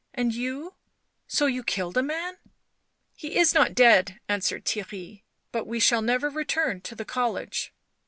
[0.15, 0.73] And you—
[1.27, 2.33] so you killed a man
[3.21, 7.71] ?""He is not dead," answered Theirry." But we shall never return to the college."